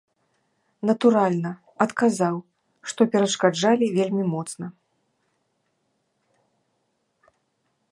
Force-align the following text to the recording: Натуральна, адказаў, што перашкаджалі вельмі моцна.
Натуральна, 0.89 1.51
адказаў, 1.85 2.35
што 2.91 3.01
перашкаджалі 3.15 3.85
вельмі 3.99 4.25
моцна. 4.33 4.73